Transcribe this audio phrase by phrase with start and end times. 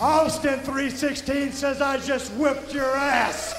[0.00, 3.54] Austin 316 says I just whipped your ass.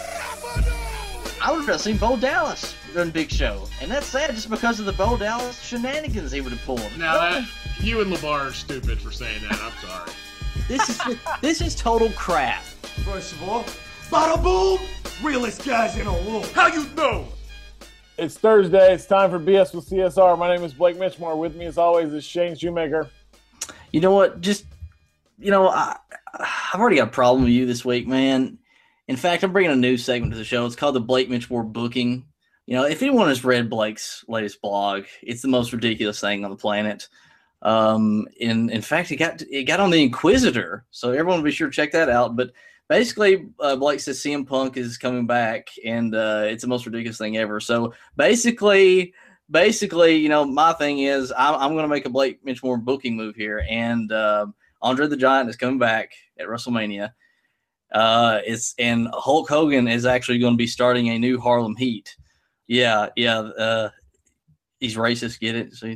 [1.41, 4.85] I would have seen Bo Dallas during Big Show, and that's sad just because of
[4.85, 6.91] the Bo Dallas shenanigans he would have pulled.
[6.97, 7.47] Now that
[7.79, 9.59] you and Lavar are stupid for saying that.
[9.61, 10.11] I'm sorry.
[10.67, 12.63] This is this is total crap.
[13.05, 13.63] First of all,
[14.09, 14.79] bada boom,
[15.23, 16.47] realest guys in the world.
[16.47, 17.27] How you know?
[18.17, 18.93] It's Thursday.
[18.93, 20.37] It's time for BS with CSR.
[20.37, 21.37] My name is Blake Mitchmore.
[21.37, 23.09] With me, as always, is Shane Shoemaker.
[23.91, 24.41] You know what?
[24.41, 24.65] Just
[25.37, 25.97] you know, I
[26.39, 28.57] I've already got a problem with you this week, man.
[29.07, 30.65] In fact, I'm bringing a new segment to the show.
[30.65, 32.25] It's called the Blake Mitchmore Booking.
[32.65, 36.51] You know, if anyone has read Blake's latest blog, it's the most ridiculous thing on
[36.51, 37.07] the planet.
[37.61, 41.67] Um, in in fact, it got it got on the Inquisitr, so everyone be sure
[41.67, 42.35] to check that out.
[42.35, 42.51] But
[42.89, 47.17] basically, uh, Blake says CM Punk is coming back, and uh, it's the most ridiculous
[47.17, 47.59] thing ever.
[47.59, 49.13] So basically,
[49.49, 53.15] basically, you know, my thing is I'm, I'm going to make a Blake Mitchmore booking
[53.15, 54.47] move here, and uh,
[54.81, 57.11] Andre the Giant is coming back at WrestleMania.
[57.91, 62.15] Uh, it's and Hulk Hogan is actually going to be starting a new Harlem Heat.
[62.67, 63.39] Yeah, yeah.
[63.39, 63.89] Uh,
[64.79, 65.39] he's racist.
[65.39, 65.73] Get it?
[65.73, 65.95] So,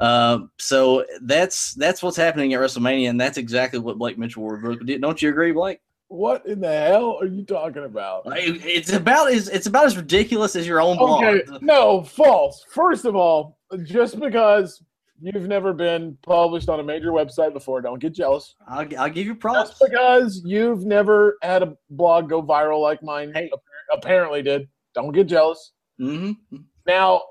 [0.00, 4.62] uh, so that's that's what's happening at WrestleMania, and that's exactly what Blake Mitchell would
[4.62, 4.80] book.
[5.00, 5.80] Don't you agree, Blake?
[6.08, 8.24] What in the hell are you talking about?
[8.26, 11.22] It's about as it's about as ridiculous as your own blog.
[11.22, 12.64] Okay, no, false.
[12.68, 14.82] First of all, just because
[15.20, 18.54] you've never been published on a major website before, don't get jealous.
[18.66, 19.70] I'll, I'll give you props.
[19.70, 23.50] Just because you've never had a blog go viral like mine Hey.
[23.92, 25.72] apparently did, don't get jealous.
[26.00, 26.56] Mm-hmm.
[26.86, 27.22] Now,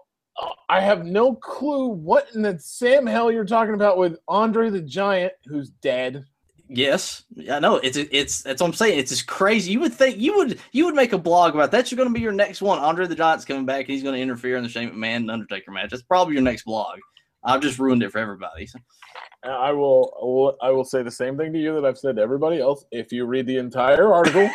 [0.41, 4.69] uh, I have no clue what in the Sam hell you're talking about with Andre
[4.69, 6.25] the Giant, who's dead.
[6.71, 7.77] Yes, I know.
[7.77, 8.99] It's it's that's what I'm saying.
[8.99, 9.71] It's just crazy.
[9.71, 11.89] You would think you would you would make a blog about that.
[11.89, 12.77] You're going to be your next one.
[12.77, 15.71] Andre the Giant's coming back, and he's going to interfere in the Shane McMahon Undertaker
[15.71, 15.89] match.
[15.89, 16.99] That's probably your next blog.
[17.43, 18.67] I've just ruined it for everybody.
[19.43, 22.17] I will, I will I will say the same thing to you that I've said
[22.17, 22.85] to everybody else.
[22.91, 24.49] If you read the entire article,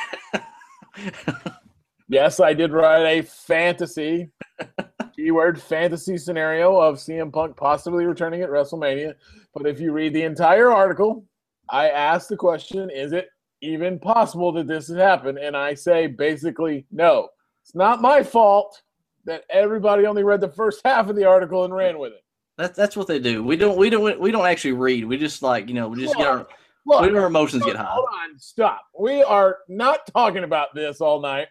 [2.08, 4.30] yes, I did write a fantasy
[5.16, 9.14] keyword fantasy scenario of CM Punk possibly returning at WrestleMania.
[9.54, 11.24] But if you read the entire article,
[11.70, 13.28] I ask the question, is it
[13.62, 15.38] even possible that this has happened?
[15.38, 17.28] And I say basically no.
[17.62, 18.82] It's not my fault
[19.24, 22.23] that everybody only read the first half of the article and ran with it.
[22.56, 23.42] That's that's what they do.
[23.42, 25.04] We don't we don't we don't actually read.
[25.04, 26.46] We just like you know we just get our
[26.86, 27.84] Look, we our emotions get high.
[27.84, 28.82] Hold on, stop.
[28.98, 31.48] We are not talking about this all night.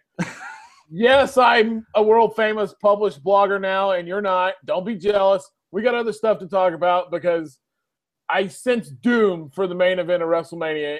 [0.89, 4.53] yes, I'm a world famous published blogger now, and you're not.
[4.65, 5.49] Don't be jealous.
[5.71, 7.57] We got other stuff to talk about because
[8.29, 10.99] I sense doom for the main event of WrestleMania,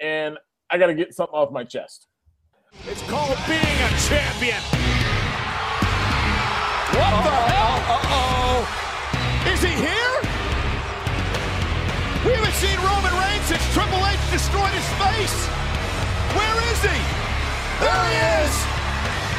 [0.00, 0.38] and
[0.70, 2.06] I got to get something off my chest.
[2.86, 4.60] It's called being a champion.
[6.92, 7.96] What the hell?
[7.96, 8.33] Uh-oh.
[9.64, 10.16] He here?
[12.20, 15.38] We haven't seen Roman Reigns since Triple H destroyed his face.
[16.36, 16.98] Where is he?
[17.80, 18.52] There he is.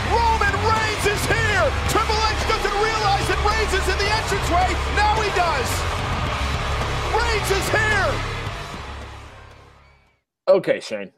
[0.10, 1.70] Roman Reigns is here.
[1.94, 4.74] Triple H doesn't realize that Reigns is in the entranceway.
[4.98, 5.70] Now he does.
[7.14, 8.10] Reigns is here.
[10.48, 11.12] Okay, Shane.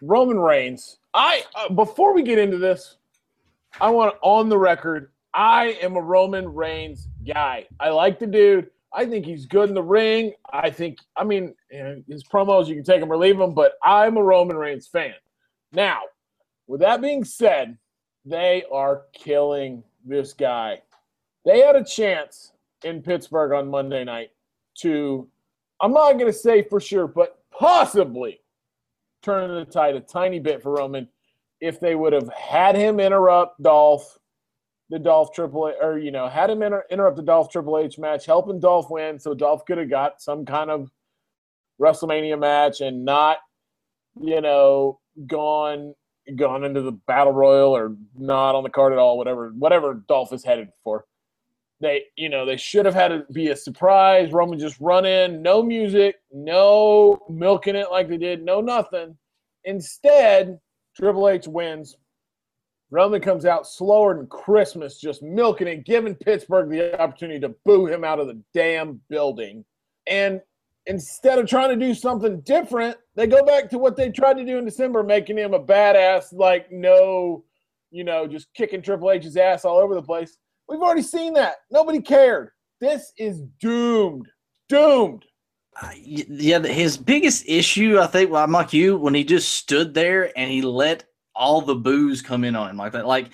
[0.00, 0.96] Roman Reigns.
[1.12, 2.96] I uh, before we get into this,
[3.80, 5.10] I want on the record.
[5.36, 7.66] I am a Roman Reigns guy.
[7.78, 8.70] I like the dude.
[8.90, 10.32] I think he's good in the ring.
[10.50, 10.98] I think.
[11.14, 14.56] I mean, his promos you can take him or leave him, but I'm a Roman
[14.56, 15.12] Reigns fan.
[15.72, 16.00] Now,
[16.66, 17.76] with that being said,
[18.24, 20.80] they are killing this guy.
[21.44, 22.52] They had a chance
[22.82, 24.30] in Pittsburgh on Monday night
[24.78, 25.28] to.
[25.82, 28.40] I'm not going to say for sure, but possibly
[29.20, 31.06] turn the tide a tiny bit for Roman
[31.60, 34.18] if they would have had him interrupt Dolph,
[34.90, 37.98] the Dolph Triple H, or you know, had him inter- interrupt the Dolph Triple H
[37.98, 40.90] match, helping Dolph win, so Dolph could have got some kind of
[41.80, 43.38] WrestleMania match and not,
[44.20, 45.94] you know, gone
[46.34, 50.32] gone into the battle royal or not on the card at all, whatever whatever Dolph
[50.32, 51.04] is headed for.
[51.80, 54.32] They, you know, they should have had it be a surprise.
[54.32, 59.16] Roman just run in, no music, no milking it like they did, no nothing.
[59.64, 60.58] Instead,
[60.96, 61.96] Triple H wins.
[62.90, 67.86] Roman comes out slower than Christmas, just milking it, giving Pittsburgh the opportunity to boo
[67.86, 69.64] him out of the damn building.
[70.06, 70.40] And
[70.86, 74.44] instead of trying to do something different, they go back to what they tried to
[74.44, 77.44] do in December, making him a badass, like no,
[77.90, 80.38] you know, just kicking Triple H's ass all over the place.
[80.68, 81.56] We've already seen that.
[81.70, 82.50] Nobody cared.
[82.80, 84.28] This is doomed.
[84.68, 85.24] Doomed.
[85.80, 89.92] Uh, yeah, his biggest issue, I think, well, I'm like you, when he just stood
[89.92, 91.04] there and he let
[91.36, 93.06] all the boos come in on him like that.
[93.06, 93.30] Like,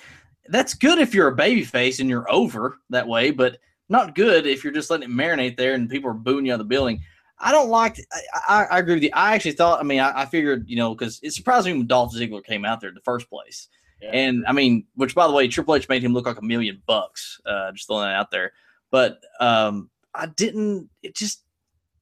[0.47, 3.57] that's good if you're a baby face and you're over that way, but
[3.89, 6.59] not good if you're just letting it marinate there and people are booing you out
[6.59, 7.01] of the building.
[7.39, 7.97] I don't like.
[8.11, 9.09] I, I, I agree with you.
[9.13, 9.79] I actually thought.
[9.79, 12.63] I mean, I, I figured you know because it surprised me when Dolph Ziggler came
[12.63, 13.67] out there in the first place.
[14.01, 14.11] Yeah.
[14.11, 16.81] And I mean, which by the way, Triple H made him look like a million
[16.85, 17.39] bucks.
[17.45, 18.51] Uh, just throwing that out there.
[18.91, 20.89] But um, I didn't.
[21.01, 21.43] It just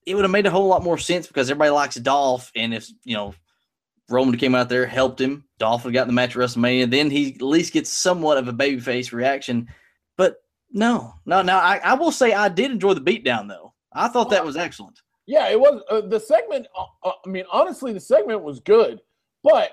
[0.06, 2.90] it would have made a whole lot more sense because everybody likes Dolph, and if
[3.04, 3.34] you know
[4.12, 6.90] Roman came out there, helped him, Dolph got the match at WrestleMania.
[6.90, 9.68] Then he at least gets somewhat of a babyface reaction.
[10.18, 10.38] But
[10.72, 11.58] no, no, no.
[11.58, 13.74] I, I will say I did enjoy the beatdown though.
[13.94, 15.00] I thought that was excellent.
[15.28, 16.68] Yeah, it was uh, the segment.
[16.78, 19.02] Uh, uh, I mean, honestly, the segment was good,
[19.44, 19.72] but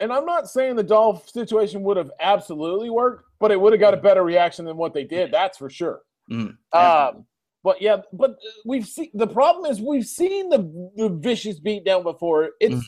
[0.00, 3.80] and I'm not saying the Dolph situation would have absolutely worked, but it would have
[3.80, 5.32] got a better reaction than what they did.
[5.32, 6.02] That's for sure.
[6.30, 7.26] Mm, Um,
[7.64, 12.50] but yeah, but we've seen the problem is we've seen the the vicious beatdown before.
[12.60, 12.82] It's Mm.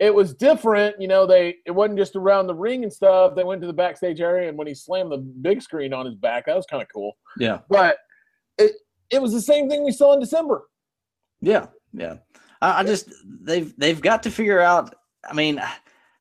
[0.00, 1.26] It was different, you know.
[1.26, 3.36] They it wasn't just around the ring and stuff.
[3.36, 6.16] They went to the backstage area, and when he slammed the big screen on his
[6.16, 7.12] back, that was kind of cool.
[7.38, 7.98] yeah, But
[8.58, 8.72] it
[9.10, 10.62] it was the same thing we saw in December.
[11.40, 12.16] yeah, yeah.
[12.62, 13.12] I, I just
[13.42, 14.94] they've they've got to figure out.
[15.28, 15.62] I mean,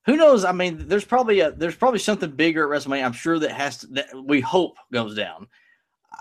[0.06, 0.44] who knows?
[0.44, 3.06] I mean, there's probably a there's probably something bigger at WrestleMania.
[3.06, 5.48] I'm sure that has to that we hope goes down.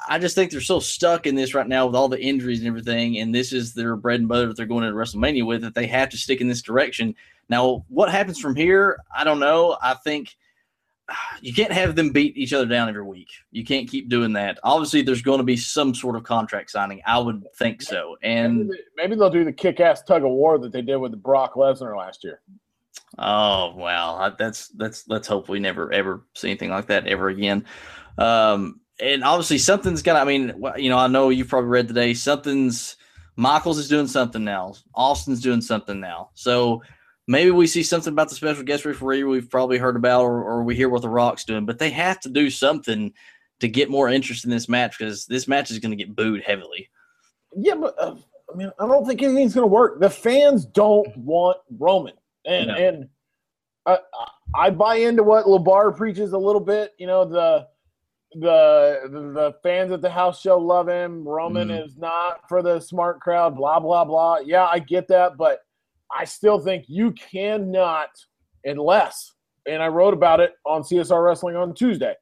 [0.08, 2.68] I just think they're so stuck in this right now with all the injuries and
[2.68, 5.62] everything, and this is their bread and butter that they're going into WrestleMania with.
[5.62, 7.14] That they have to stick in this direction.
[7.48, 8.98] Now, what happens from here?
[9.16, 9.76] I don't know.
[9.82, 10.36] I think
[11.40, 13.28] you can't have them beat each other down every week.
[13.50, 14.58] You can't keep doing that.
[14.62, 17.00] Obviously, there's going to be some sort of contract signing.
[17.06, 18.16] I would think so.
[18.22, 21.22] And Maybe, they- maybe they'll do the kick-ass tug of war that they did with
[21.22, 22.40] Brock Lesnar last year.
[23.18, 27.28] Oh well, I- that's that's let's hope we never ever see anything like that ever
[27.30, 27.64] again.
[28.18, 30.18] Um, and obviously something's gonna.
[30.20, 32.14] I mean, you know, I know you've probably read today.
[32.14, 32.96] Something's
[33.36, 34.74] Michaels is doing something now.
[34.94, 36.30] Austin's doing something now.
[36.34, 36.82] So
[37.28, 40.64] maybe we see something about the special guest referee we've probably heard about, or, or
[40.64, 41.64] we hear what the Rock's doing.
[41.64, 43.12] But they have to do something
[43.60, 46.42] to get more interest in this match because this match is going to get booed
[46.42, 46.88] heavily.
[47.56, 48.16] Yeah, but uh,
[48.52, 50.00] I mean, I don't think anything's going to work.
[50.00, 52.14] The fans don't want Roman,
[52.44, 52.74] and No.
[52.74, 53.08] and
[53.86, 53.98] I
[54.54, 56.92] I buy into what Labar preaches a little bit.
[56.98, 57.68] You know, the
[58.34, 59.00] the
[59.34, 61.26] the fans at the house show love him.
[61.26, 61.84] Roman Mhm.
[61.86, 63.56] is not for the smart crowd.
[63.56, 64.38] Blah blah blah.
[64.44, 65.60] Yeah, I get that, but
[66.10, 68.10] I still think you cannot
[68.64, 69.32] unless.
[69.66, 72.14] And I wrote about it on CSR Wrestling on Tuesday.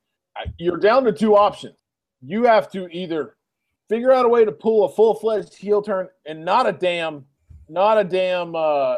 [0.59, 1.79] You're down to two options.
[2.21, 3.37] You have to either
[3.89, 7.25] figure out a way to pull a full fledged heel turn and not a damn,
[7.69, 8.97] not a damn uh,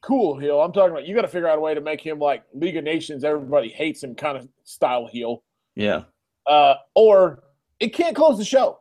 [0.00, 0.60] cool heel.
[0.60, 2.76] I'm talking about you got to figure out a way to make him like League
[2.76, 5.42] of Nations, everybody hates him kind of style heel.
[5.74, 6.04] Yeah.
[6.50, 7.44] Uh, or
[7.78, 8.80] it can't close the show.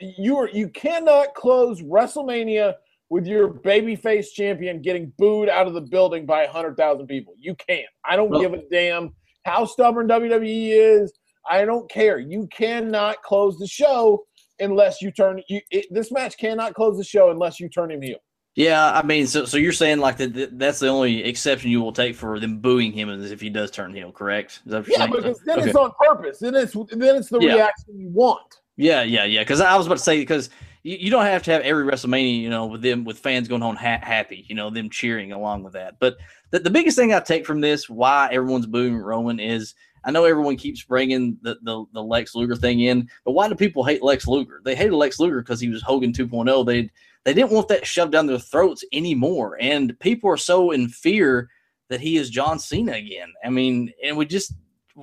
[0.00, 2.74] You are you cannot close WrestleMania
[3.08, 7.34] with your babyface champion getting booed out of the building by hundred thousand people.
[7.38, 7.86] You can't.
[8.04, 9.14] I don't give a damn
[9.44, 11.12] how stubborn WWE is.
[11.48, 12.18] I don't care.
[12.18, 14.24] You cannot close the show
[14.58, 15.40] unless you turn.
[15.48, 18.18] You, it, this match cannot close the show unless you turn him heel.
[18.58, 21.80] Yeah, I mean, so so you're saying like that that- that's the only exception you
[21.80, 24.62] will take for them booing him is if he does turn heel, correct?
[24.66, 25.12] Is that what you're Yeah, saying?
[25.12, 25.68] because then Okay.
[25.68, 26.38] it's on purpose.
[26.40, 27.54] Then it's then it's the Yeah.
[27.54, 28.56] reaction you want.
[28.76, 29.42] Yeah, yeah, yeah.
[29.42, 30.50] Because I was about to say because
[30.82, 33.62] you, you don't have to have every WrestleMania, you know, with them with fans going
[33.62, 36.00] home ha- happy, you know, them cheering along with that.
[36.00, 36.16] But
[36.50, 40.24] the, the biggest thing I take from this, why everyone's booing Roman, is I know
[40.24, 44.02] everyone keeps bringing the, the the Lex Luger thing in, but why do people hate
[44.02, 44.60] Lex Luger?
[44.64, 46.66] They hated Lex Luger because he was Hogan 2.0.
[46.66, 46.90] They
[47.28, 51.50] they didn't want that shoved down their throats anymore, and people are so in fear
[51.90, 53.32] that he is John Cena again.
[53.44, 54.54] I mean, and we just,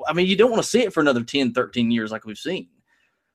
[0.07, 2.35] I mean, you don't want to see it for another 10, 13 years like we've
[2.35, 2.67] seen.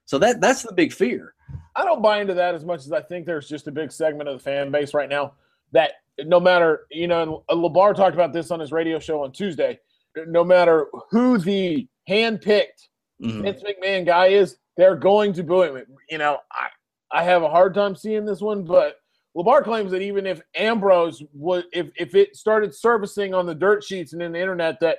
[0.06, 1.34] So that that's the big fear.
[1.76, 4.28] I don't buy into that as much as I think there's just a big segment
[4.28, 5.34] of the fan base right now
[5.70, 5.92] that
[6.24, 9.78] no matter, you know, and LeBar talked about this on his radio show on Tuesday.
[10.26, 12.88] No matter who the handpicked
[13.22, 13.42] Mhm.
[13.42, 15.84] Vince McMahon guy is, they're going to boo him.
[16.08, 16.68] You know, I,
[17.12, 18.96] I have a hard time seeing this one, but
[19.36, 23.82] LeBar claims that even if Ambrose would, if, if it started servicing on the dirt
[23.84, 24.98] sheets and in the internet that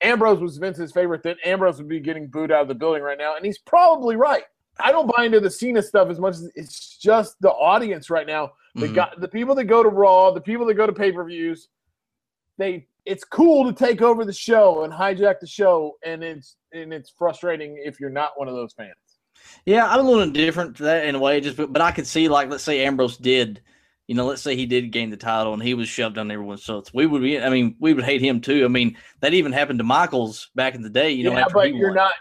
[0.00, 3.18] Ambrose was Vince's favorite, that Ambrose would be getting booed out of the building right
[3.18, 3.36] now.
[3.36, 4.44] And he's probably right.
[4.80, 8.26] I don't buy into the Cena stuff as much as it's just the audience right
[8.26, 8.52] now.
[8.76, 8.94] The Mhm.
[8.94, 11.68] guy, the people that go to Raw, the people that go to pay per views,
[12.58, 16.92] they it's cool to take over the show and hijack the show, and it's and
[16.92, 19.07] it's frustrating if you're not one of those fans.
[19.64, 22.06] Yeah, I'm a little indifferent to that in a way, just but, but I could
[22.06, 23.60] see like let's say Ambrose did,
[24.06, 26.64] you know, let's say he did gain the title and he was shoved down everyone's
[26.64, 26.92] throats.
[26.94, 28.64] We would be, I mean, we would hate him too.
[28.64, 31.10] I mean, that even happened to Michaels back in the day.
[31.10, 31.96] You know, yeah, but you're won.
[31.96, 32.12] not.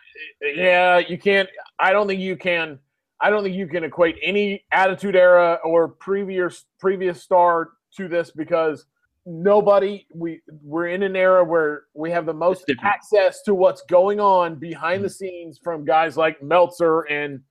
[0.42, 1.50] Yeah, you can't.
[1.80, 2.80] I don't think you can.
[3.20, 8.32] I don't think you can equate any Attitude Era or previous previous star to this
[8.32, 8.86] because
[9.28, 10.08] nobody.
[10.16, 14.56] We we're in an era where we have the most access to what's going on
[14.56, 17.42] behind the scenes from guys like Meltzer and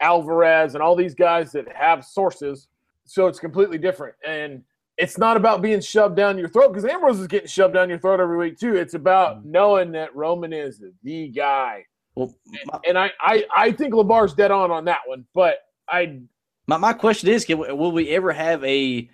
[0.00, 2.68] Alvarez and all these guys that have sources.
[3.04, 4.14] so it's completely different.
[4.26, 4.62] And
[4.96, 7.98] it's not about being shoved down your throat because Ambrose is getting shoved down your
[7.98, 8.76] throat every week too.
[8.76, 9.50] It's about Mm-hmm.
[9.50, 11.84] knowing that Roman is the guy.
[12.14, 12.32] Well,
[12.66, 15.56] my, And I, I, I think Labar's dead on on that one, but
[15.88, 16.20] I
[16.68, 19.10] my, my question is, can, will we ever have a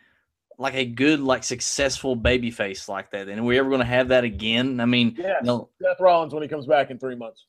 [0.60, 3.28] like a good, like successful baby face like that?
[3.28, 4.78] And are we ever going to have that again?
[4.78, 5.38] I mean, Yes.
[5.40, 7.46] you know, Seth Rollins when he comes back in three months.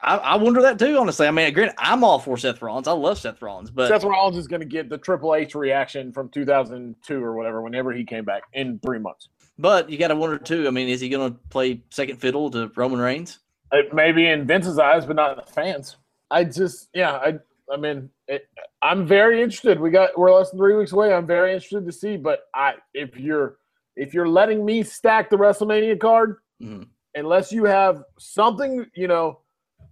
[0.00, 0.96] I, I wonder that too.
[0.98, 2.88] Honestly, I mean, granted, I'm all for Seth Rollins.
[2.88, 6.12] I love Seth Rollins, but Seth Rollins is going to get the Triple H reaction
[6.12, 9.28] from 2002 or whatever, whenever he came back in three months.
[9.58, 10.66] but you got to wonder too.
[10.66, 13.38] I mean, is he going to play second fiddle to Roman Reigns?
[13.72, 15.96] It maybe in Vince's eyes, but not in the fans.
[16.30, 17.38] I just, yeah, I,
[17.72, 18.46] I mean, it,
[18.82, 19.78] I'm very interested.
[19.80, 21.12] We got we're less than three weeks away.
[21.12, 22.16] I'm very interested to see.
[22.16, 23.58] But I, if you're,
[23.96, 26.86] if you're letting me stack the WrestleMania card, Mhm.
[27.14, 29.40] unless you have something, you know,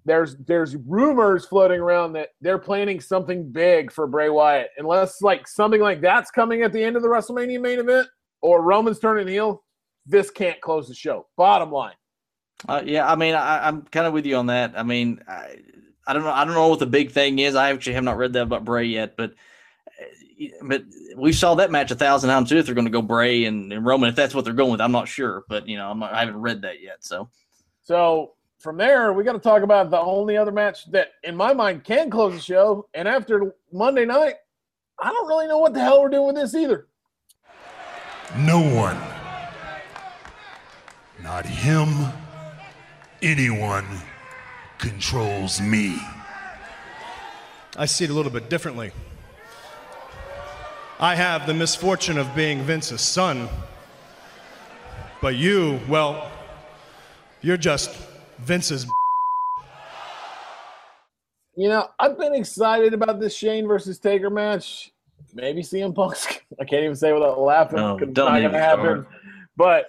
[0.05, 4.71] there's there's rumors floating around that they're planning something big for Bray Wyatt.
[4.79, 8.09] Unless like something like that's coming at the end of the WrestleMania main event
[8.41, 9.63] or Roman's turning heel,
[10.07, 11.27] this can't close the show.
[11.37, 11.95] Bottom line.
[12.69, 14.73] Uh, yeah, I mean, I, I'm kind of with you on that.
[14.77, 15.57] I mean, I,
[16.11, 16.33] I don't know.
[16.33, 17.55] I don't know what the big thing is.
[17.55, 19.33] I actually have not read that about Bray yet, but
[19.87, 20.83] uh, but
[21.17, 22.57] we saw that match a thousand times too.
[22.57, 24.81] If they're going to go Bray and, and Roman, if that's what they're going with,
[24.81, 25.45] I'm not sure.
[25.49, 27.05] But you know, I'm not, I haven't read that yet.
[27.05, 27.31] So
[27.83, 31.53] So from there, we got to talk about the only other match that, in my
[31.53, 32.89] mind, can close the show.
[32.93, 34.35] And after Monday night,
[34.99, 36.89] I don't really know what the hell we're doing with this either.
[38.37, 38.99] No one,
[41.23, 42.13] not him,
[43.23, 43.87] anyone,
[44.81, 45.99] controls me.
[47.77, 48.91] I see it a little bit differently.
[50.99, 53.49] I have the misfortune of being Vince's son,
[55.23, 56.31] but you, well,
[57.43, 57.95] you're just
[58.39, 58.87] Vince's.
[61.57, 64.93] You know, I've been excited about this Shane versus Taker match.
[65.35, 66.27] Maybe CM Punk's.
[66.61, 67.77] I can't even say without laughing.
[67.77, 69.05] No, 'cause it's don't gonna happen.
[69.05, 69.09] start.
[69.57, 69.87] But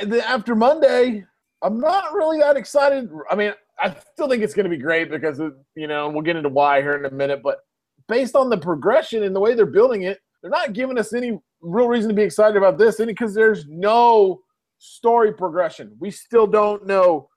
[0.00, 1.24] eh, after Monday,
[1.62, 3.08] I'm not really that excited.
[3.30, 5.40] I mean, I still think it's going to be great because
[5.74, 7.40] you know, we'll get into why here in a minute.
[7.42, 7.58] But
[8.08, 11.38] based on the progression and the way they're building it, they're not giving us any
[11.60, 14.40] real reason to be excited about this, any because there's no
[14.78, 15.96] story progression.
[15.98, 17.28] We still don't know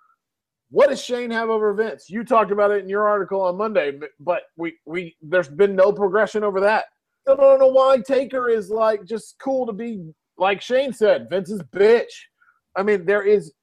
[0.72, 2.10] what does Shane have over Vince?
[2.10, 5.92] You talked about it in your article on Monday, but- we we there's been no
[5.92, 6.86] progression over that.
[7.28, 10.02] I don't know why Taker is like just cool to be
[10.38, 12.12] like Shane said, Vince's bitch.
[12.76, 13.54] I mean, there is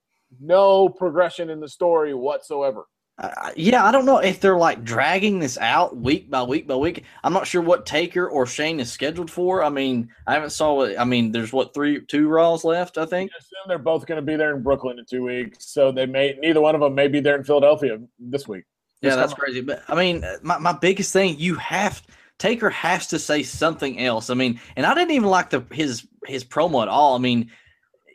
[0.41, 2.87] no progression in the story whatsoever.
[3.19, 6.77] uh, yeah, I don't know if they're like dragging this out week by week by
[6.77, 7.05] week.
[7.25, 9.65] I'm not sure what Taker or Shane is scheduled for.
[9.65, 10.99] I mean, I haven't saw what.
[10.99, 13.33] I mean, there's what three two Raws left, I think.
[13.35, 16.07] I assume they're both going to be there in Brooklyn in two weeks, so they
[16.07, 18.65] may neither one of them may be there in Philadelphia this week.
[19.03, 19.63] Yeah, that's crazy.
[19.63, 22.03] But I mean, my, my biggest thing, you have
[22.39, 24.31] Taker has to say something else.
[24.31, 27.17] I mean, and I didn't even like the his his promo at all.
[27.17, 27.51] I mean,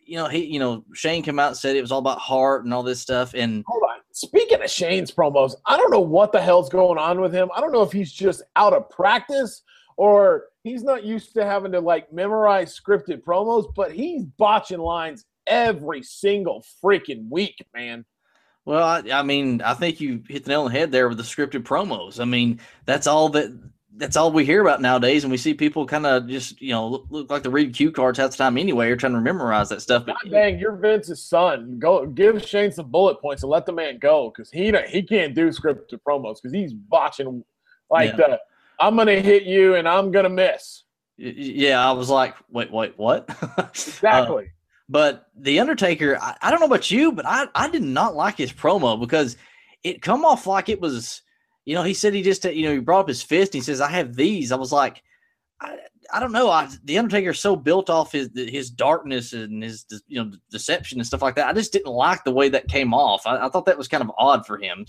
[0.06, 2.66] you know, he you know, Shane came out and said it was all about heart
[2.66, 3.34] and all this stuff.
[3.34, 4.00] And Hold on.
[4.12, 7.50] Speaking of Shane's promos, I don't know what the hell's going on with him.
[7.56, 9.64] I don't know if he's just out of practice
[9.98, 15.26] or he's not used to having to like memorize scripted promos, but he's botching lines
[15.48, 18.06] every single freaking week, man.
[18.66, 21.18] well, I, I mean, I think you hit the nail on the head there with
[21.18, 22.20] the scripted promos.
[22.20, 23.52] I mean, that's all that
[23.98, 26.88] that's all we hear about nowadays, and we see people kind of just you know
[26.88, 29.70] look, look like they read cue cards half the time anyway, or trying to memorize
[29.70, 30.06] that stuff.
[30.06, 31.78] But God dang, you're Vince's son.
[31.80, 35.36] Go give Shane some bullet points and let the man go because he he can't
[35.36, 37.44] do scripted promos because he's botching
[37.90, 38.16] like Yeah.
[38.18, 38.40] the
[38.80, 40.84] I'm gonna hit you and I'm gonna miss.
[41.18, 43.30] yeah, I was like, wait, wait, what?
[43.58, 44.52] Uh, Exactly.
[44.90, 48.38] But the Undertaker, I, I don't know about you, but I, I did not like
[48.38, 49.38] his promo because
[49.84, 51.22] it come off like it was,
[51.66, 53.54] you know, he said he just, you know, he brought up his fist.
[53.54, 54.52] And he says, I have these.
[54.52, 55.02] I was like,
[55.62, 55.78] I,
[56.12, 56.50] I don't know.
[56.50, 61.00] I, the Undertaker is so built off his his darkness and his you know deception
[61.00, 61.48] and stuff like that.
[61.48, 63.26] I just didn't like the way that came off.
[63.26, 64.86] I, I thought that was kind of odd for him.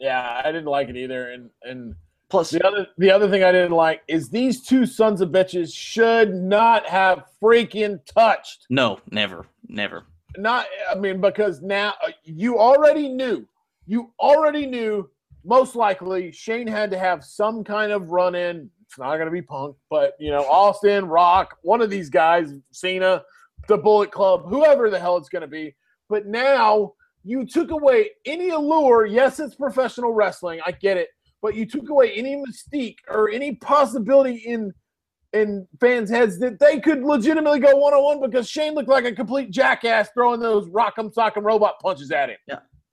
[0.00, 1.30] yeah, I didn't like it either.
[1.30, 1.94] And and
[2.30, 5.74] Plus, The other the other thing I didn't like is these two sons of bitches
[5.74, 8.66] should not have freaking touched.
[8.68, 10.04] no, never, never.
[10.36, 13.48] Not I mean because now uh, you already knew.
[13.86, 15.08] You already knew
[15.48, 18.70] most likely Shane had to have some kind of run in.
[18.86, 22.52] It's not going to be Punk, but you know Austin, Rock, one of these guys,
[22.70, 23.24] Cena,
[23.66, 25.74] the Bullet Club, whoever the hell it's going to be.
[26.08, 26.92] But now
[27.24, 29.06] you took away any allure.
[29.06, 30.60] Yes, it's professional wrestling.
[30.64, 31.08] I get it
[31.42, 34.72] but you took away any mystique or any possibility in
[35.34, 39.04] in fans' heads that they could legitimately go one on one because Shane looked like
[39.04, 42.36] a complete jackass throwing those rock'em sock'em robot punches at him.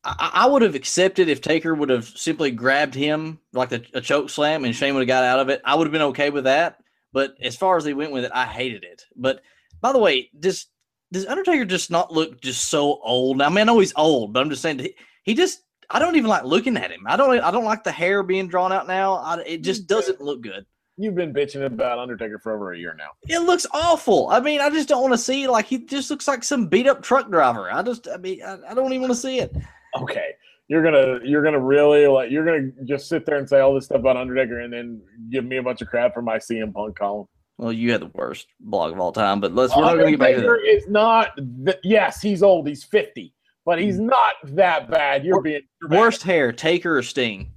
[0.06, 4.02] I, I would have accepted if Taker would have simply grabbed him like a, a
[4.02, 5.62] choke slam and Shane would have got out of it.
[5.66, 6.78] I would have been okay with that.
[7.12, 9.06] But as far as they went with it, I hated it.
[9.16, 9.42] But
[9.82, 10.68] by the way, does
[11.12, 13.42] does Undertaker just not look just so old?
[13.42, 16.16] I mean, I know he's old, but I'm just saying he, he just I don't
[16.16, 17.06] even like looking at him.
[17.08, 19.16] I don't I don't like the hair being drawn out now.
[19.16, 20.66] I, it just doesn't look good.
[20.98, 23.10] You've been bitching about Undertaker for over a year now.
[23.28, 24.30] It looks awful.
[24.30, 26.88] I mean, I just don't want to see like he just looks like some beat
[26.88, 27.72] up truck driver.
[27.72, 29.56] I just I mean I, I don't even want to see it.
[30.02, 30.34] Okay.
[30.68, 33.86] You're gonna you're gonna really like you're gonna just sit there and say all this
[33.86, 36.98] stuff about Undertaker and then give me a bunch of crap for my CM Punk
[36.98, 37.28] column.
[37.58, 40.20] Well, you had the worst blog of all time, but let's we're not gonna get
[40.20, 40.62] back to that.
[40.66, 43.34] is not th- yes, he's old, he's 50,
[43.64, 44.10] but he's mm.
[44.10, 45.24] not that bad.
[45.24, 46.02] You're being dramatic.
[46.02, 47.52] Worst hair, Taker or Sting?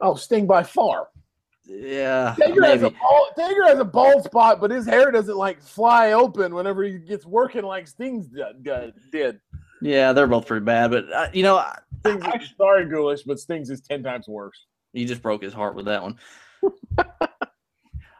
[0.00, 1.08] Oh, Sting by far.
[1.64, 5.62] Yeah, Taker has a bald, Taker has a bald spot, but his hair doesn't like
[5.62, 8.28] fly open whenever he gets working like Sting's
[9.10, 9.40] did.
[9.84, 13.68] Yeah, they're both pretty bad, but uh, you know, I, Sting's, sorry, Ghoulish, but Sting's
[13.68, 14.64] is ten times worse.
[14.94, 16.18] he just broke his heart with that one.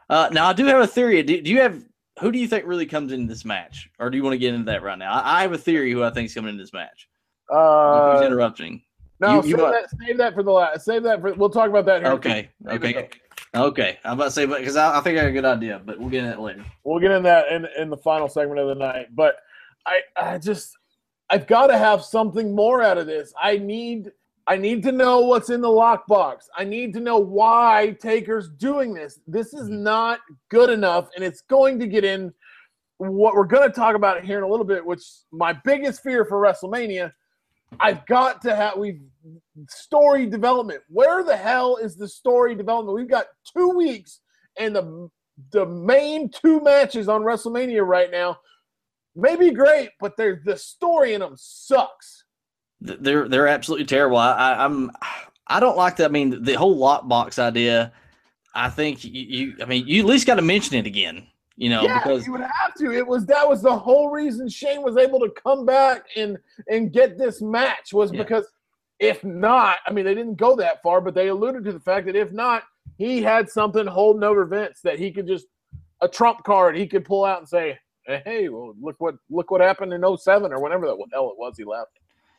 [0.09, 1.21] uh, now I do have a theory.
[1.23, 1.83] Do, do you have
[2.19, 4.53] who do you think really comes into this match, or do you want to get
[4.53, 5.11] into that right now?
[5.13, 7.07] I, I have a theory who I think is coming into this match.
[7.49, 8.83] Who's Uh, interrupting?
[9.19, 10.85] no, you- you save, got- that, save that for the last.
[10.85, 11.33] Save that for.
[11.33, 12.11] We'll talk about that here.
[12.13, 13.09] Okay, okay,
[13.55, 13.99] okay.
[14.05, 15.99] I'm about to say, but because I, I think I got a good idea, but
[15.99, 16.63] we'll get into that later.
[16.83, 19.07] We'll get in that in, in the final segment of the night.
[19.15, 19.37] But
[19.85, 20.75] I, I just,
[21.29, 23.33] I've got to have something more out of this.
[23.41, 24.11] I need,
[24.47, 26.43] I need to know what's in the lockbox.
[26.55, 29.19] I need to know why Taker's doing this.
[29.27, 29.83] This is mm-hmm.
[29.83, 32.33] not good enough, and it's going to get in
[32.97, 34.85] what we're going to talk about here in a little bit.
[34.85, 37.11] Which my biggest fear for WrestleMania.
[37.79, 39.01] I've got to have we've
[39.67, 40.81] story development.
[40.87, 42.95] Where the hell is the story development?
[42.95, 43.25] We've got
[43.57, 44.21] two weeks,
[44.57, 45.09] and the
[45.51, 48.37] the main two matches on WrestleMania right now
[49.15, 52.25] may be great, but there's the story in them sucks.
[52.81, 54.17] They're they're absolutely terrible.
[54.17, 54.91] I, I, I'm
[55.47, 56.05] I don't like that.
[56.05, 57.93] I mean, the whole lockbox idea.
[58.53, 61.27] I think you, you I mean, you at least got to mention it again.
[61.57, 62.91] You know, yeah, because you would have to.
[62.91, 66.37] It was that was the whole reason Shane was able to come back and
[66.69, 68.23] and get this match was Yeah.
[68.23, 68.45] because
[68.99, 72.05] if not, I mean, they didn't go that far, but they alluded to the fact
[72.07, 72.63] that if not,
[72.97, 75.47] he had something holding over Vince that he could just
[76.01, 79.61] a trump card he could pull out and say, "Hey, well, look what look what
[79.61, 81.91] happened in 07 or whatever the hell it was he left."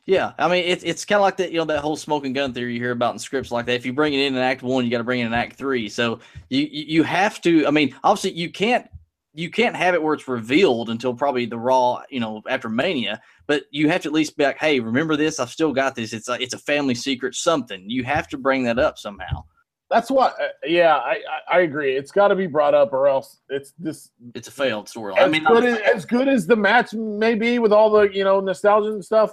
[0.04, 2.52] Yeah, I mean it's it's kind of like that you know that whole smoking gun
[2.52, 3.74] theory you hear about in scripts like that.
[3.74, 5.56] If you bring it in in Act One, you got to bring it in Act
[5.56, 5.88] Three.
[5.88, 7.66] So you you have to.
[7.66, 8.88] I mean, obviously you can't
[9.36, 13.20] you can't have it where it's revealed until probably the Raw, you know, after Mania.
[13.46, 15.38] But you have to at least be like, hey, remember this?
[15.38, 16.14] I've still got this.
[16.14, 17.34] It's a, it's a family secret.
[17.34, 19.44] Something you have to bring that up somehow.
[19.90, 20.34] That's what.
[20.40, 21.20] Uh, yeah, I,
[21.50, 21.96] I I agree.
[21.96, 24.10] It's got to be brought up, or else it's this.
[24.34, 25.18] It's a failed storyline.
[25.18, 28.02] As I mean, good as, as good as the match may be with all the
[28.12, 29.32] you know nostalgia and stuff,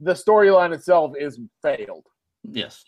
[0.00, 2.06] the storyline itself is failed.
[2.50, 2.84] yes,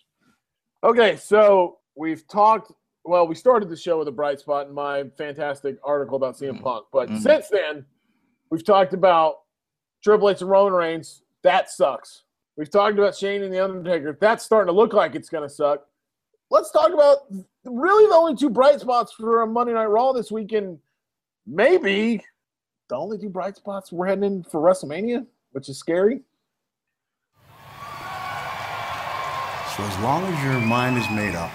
[0.82, 2.72] Okay, so we've talked.
[3.04, 6.58] Well, we started the show with a bright spot in my fantastic article about CM
[6.58, 6.62] Mhm.
[6.62, 7.20] Punk, but Mhm.
[7.20, 7.84] since then,
[8.50, 9.42] we've talked about
[10.02, 11.22] Triple H and Roman Reigns.
[11.42, 12.24] That sucks.
[12.56, 14.16] We've talked about Shane and the Undertaker.
[14.20, 15.86] That's starting to look like it's going to suck.
[16.50, 17.18] Let's talk about
[17.64, 20.78] really the only two bright spots for a Monday Night Raw this weekend.
[21.46, 22.22] Maybe
[22.88, 26.20] the only two bright spots we're heading in for WrestleMania, which is scary.
[29.76, 31.50] So as long as your mind is made up,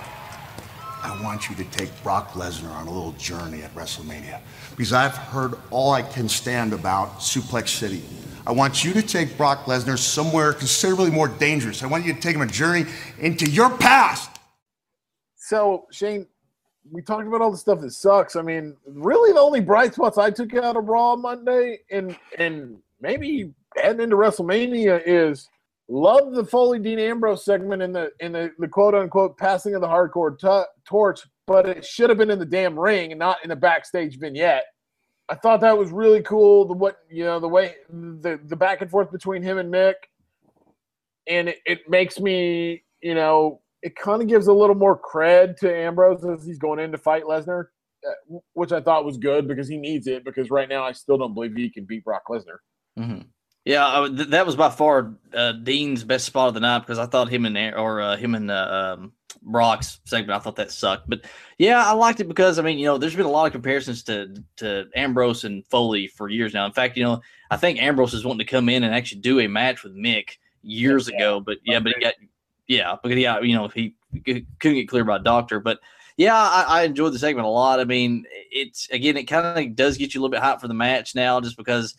[1.01, 4.41] I want you to take Brock Lesnar on a little journey at WrestleMania.
[4.71, 8.03] Because I've heard all I can stand about Suplex City.
[8.45, 11.83] I want you to take Brock Lesnar somewhere considerably more dangerous.
[11.83, 12.85] I want you to take him a journey
[13.19, 14.28] into your past.
[15.49, 16.27] So Shane,
[16.91, 18.35] we talked about all the stuff that sucks.
[18.35, 22.77] I mean, really, the only bright spots I took out of Raw Monday, and and
[23.01, 25.49] maybe heading into WrestleMania is
[25.87, 29.81] love the Foley Dean Ambrose segment in the in the, the quote unquote passing of
[29.81, 33.37] the hardcore t- torch, but it should have been in the damn ring and not
[33.41, 34.65] in the backstage vignette.
[35.29, 36.65] I thought that was really cool.
[36.65, 39.95] The what you know the way the the back and forth between him and Mick,
[41.25, 45.57] and it, it makes me you know it kind of gives a little more cred
[45.57, 47.65] to Ambrose as he's going in to fight Lesnar,
[48.07, 50.23] uh, which I thought was good because he needs it.
[50.25, 52.57] Because right now, I still don't believe he can beat Brock Lesnar.
[52.97, 53.21] hmm
[53.65, 56.99] Yeah, I, th- that was by far uh, Dean's best spot of the night because
[56.99, 60.71] I thought him and or uh, him and uh, um, Brock's segment, I thought that
[60.71, 61.09] sucked.
[61.09, 61.21] But
[61.57, 64.03] yeah, I liked it because I mean, you know, there's been a lot of comparisons
[64.03, 66.65] to to Ambrose and Foley for years now.
[66.65, 69.39] In fact, you know, I think Ambrose is wanting to come in and actually do
[69.39, 71.15] a match with Mick years Yeah.
[71.15, 71.39] ago.
[71.39, 72.15] But yeah, but he got
[72.69, 75.79] yeah, because yeah, you know, if he couldn't get clear by a doctor, but.
[76.17, 77.79] Yeah, I, I enjoyed the segment a lot.
[77.79, 80.67] I mean, it's again, it kind of does get you a little bit hot for
[80.67, 81.95] the match now, just because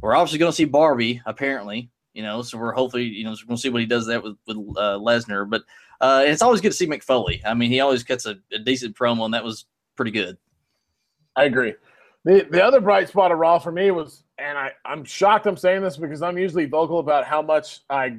[0.00, 3.48] we're obviously going to see Barbie, apparently, you know, so we're hopefully, you know, we're
[3.48, 5.50] going to see what he does that with, with uh, Lesnar.
[5.50, 5.64] But
[6.00, 7.42] uh, it's always good to see Mick Foley.
[7.44, 10.38] I mean, he always cuts a, a decent promo, and that was pretty good.
[11.34, 11.74] I agree.
[12.24, 15.56] The the other bright spot of Raw for me was, and I I'm shocked I'm
[15.56, 18.18] saying this because I'm usually vocal about how much I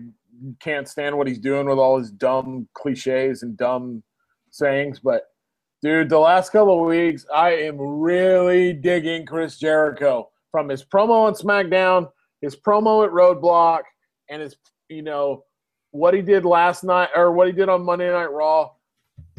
[0.59, 4.03] can't stand what he's doing with all his dumb cliches and dumb
[4.51, 5.23] sayings, but
[5.81, 11.27] dude, the last couple of weeks I am really digging Chris Jericho from his promo
[11.27, 12.09] on SmackDown,
[12.41, 13.81] his promo at Roadblock,
[14.29, 14.55] and his
[14.89, 15.43] you know
[15.91, 18.71] what he did last night or what he did on Monday Night Raw.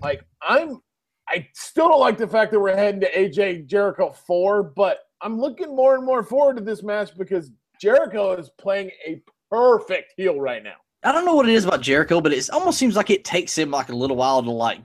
[0.03, 0.81] Like I'm
[1.29, 5.41] I still don't like the fact that we're heading to AJ Jericho 4, but I'm
[5.41, 10.41] looking more and more forward to this match because Jericho is playing a perfect heel
[10.41, 10.77] right now.
[11.07, 13.57] I don't know what it is about Jericho, but it almost seems like it takes
[13.57, 14.81] him like a little while to like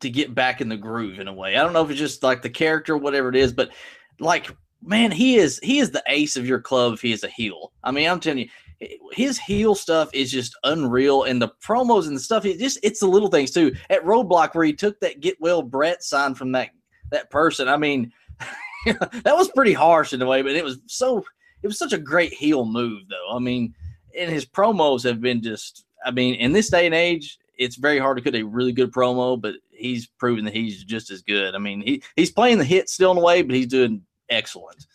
[0.00, 1.56] to get back in the groove in a way.
[1.56, 3.70] I don't know if it's just like the character, whatever it is, but
[4.18, 4.50] like
[4.82, 7.72] man, he is he is the ace of your club if he is a heel.
[7.84, 12.16] I mean, I'm telling you, his heel stuff is just unreal, and the promos and
[12.16, 12.44] the stuff.
[12.44, 13.72] It just it's the little things too.
[13.88, 16.70] At Roadblock, where he took that "Get Well Brett" sign from that
[17.12, 17.68] that person.
[17.68, 18.12] I mean,
[18.86, 21.24] that was pretty harsh in a way, but it was so.
[21.62, 23.36] It was such a great heel move, though.
[23.36, 23.72] I mean,
[24.16, 25.84] and his promos have been just.
[26.04, 28.92] I mean, in this day and age, it's very hard to cut a really good
[28.92, 31.54] promo, but he's proven that he's just as good.
[31.54, 34.86] I mean, he he's playing the hit still in a way, but he's doing excellent.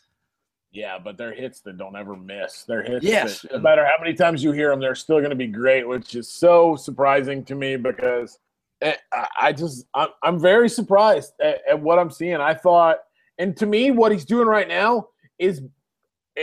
[0.71, 2.63] Yeah, but they're hits that don't ever miss.
[2.67, 3.03] They're hits.
[3.03, 3.41] Yes.
[3.41, 5.88] That, no matter how many times you hear them, they're still going to be great,
[5.88, 8.38] which is so surprising to me because
[8.82, 8.95] eh,
[9.39, 12.36] I just I'm, I'm very surprised at, at what I'm seeing.
[12.36, 12.97] I thought,
[13.39, 15.08] and to me, what he's doing right now
[15.39, 15.62] is,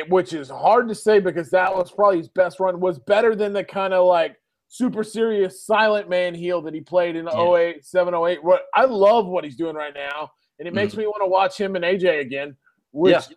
[0.09, 3.53] which is hard to say because that was probably his best run, was better than
[3.53, 4.37] the kind of like
[4.69, 7.55] super serious silent man heel that he played in yeah.
[7.55, 8.43] 08, 7, 08.
[8.43, 11.03] What I love what he's doing right now, and it makes mm-hmm.
[11.03, 12.57] me want to watch him and AJ again.
[12.91, 13.37] Which yeah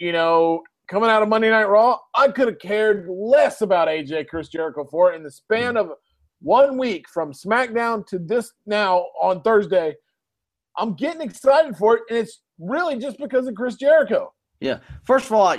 [0.00, 4.26] you know, coming out of Monday Night Raw, I could have cared less about AJ
[4.26, 5.16] Chris Jericho for it.
[5.16, 5.92] In the span of
[6.40, 9.94] one week from SmackDown to this now on Thursday,
[10.76, 14.32] I'm getting excited for it, and it's really just because of Chris Jericho.
[14.60, 14.80] Yeah.
[15.04, 15.56] First of all,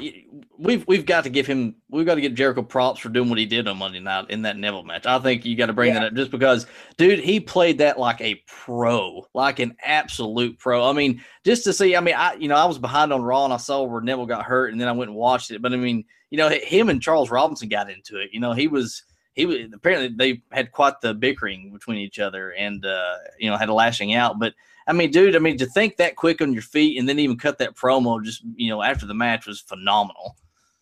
[0.60, 3.40] we've we've got to give him we've got to give Jericho props for doing what
[3.40, 5.08] he did on Monday night in that Neville match.
[5.08, 6.02] I think you got to bring yeah.
[6.02, 10.88] that up just because, dude, he played that like a pro, like an absolute pro.
[10.88, 13.44] I mean, just to see, I mean, I you know I was behind on Raw
[13.44, 15.64] and I saw where Neville got hurt, and then I went and watched it.
[15.64, 18.30] But I mean, you know, him and Charles Robinson got into it.
[18.32, 22.52] You know, he was he was apparently they had quite the bickering between each other,
[22.52, 24.54] and uh, you know had a lashing out, but.
[24.88, 27.38] I mean, dude, I mean, to think that quick on your feet and then even
[27.38, 30.36] cut that promo just, you know, after the match was phenomenal.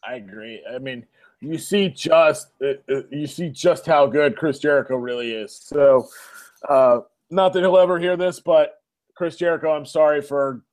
[0.07, 0.63] I agree.
[0.73, 1.05] I mean,
[1.41, 5.55] you see just uh, uh, you see just how good Chris Jericho really is.
[5.55, 6.07] So,
[6.67, 8.81] uh, not that he'll ever hear this, but
[9.15, 10.63] Chris Jericho, I'm sorry for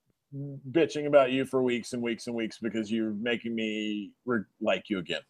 [0.71, 4.89] bitching about you for weeks and weeks and weeks because you're making me re- like
[4.89, 5.21] you again.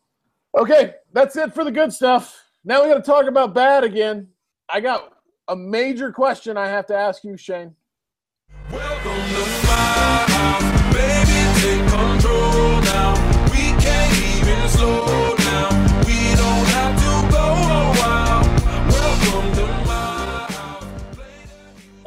[0.57, 2.43] Okay, that's it for the good stuff.
[2.63, 4.27] Now we got to talk about bad again.
[4.69, 5.13] I got
[5.47, 7.75] a major question I have to ask you, Shane.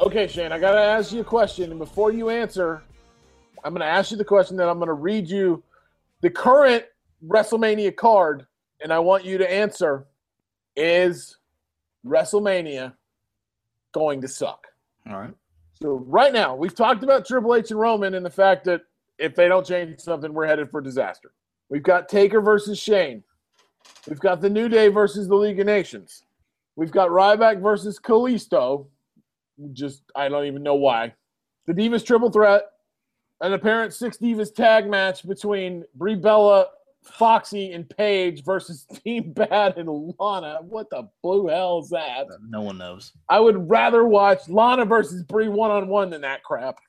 [0.01, 2.83] Okay, Shane, I gotta ask you a question, and before you answer,
[3.63, 4.57] I'm gonna ask you the question.
[4.57, 5.63] that I'm gonna read you
[6.21, 6.83] the current
[7.25, 8.45] WrestleMania card,
[8.83, 10.05] and I want you to answer:
[10.75, 11.37] Is
[12.05, 12.93] WrestleMania
[13.93, 14.67] going to suck?
[15.09, 15.33] All right.
[15.81, 18.81] So right now, we've talked about Triple H and Roman and the fact that
[19.17, 21.31] if they don't change something, we're headed for disaster.
[21.69, 23.23] We've got Taker versus Shane.
[24.07, 26.23] We've got the New Day versus the League of Nations.
[26.75, 28.85] We've got Ryback versus Kalisto.
[29.73, 31.13] Just I don't even know why.
[31.65, 32.63] The Divas Triple Threat,
[33.41, 36.67] an apparent six Divas tag match between Brie Bella,
[37.03, 40.59] Foxy, and Paige versus Team Bad and Lana.
[40.61, 42.27] What the blue hell is that?
[42.47, 43.13] No one knows.
[43.29, 46.79] I would rather watch Lana versus Brie one on one than that crap.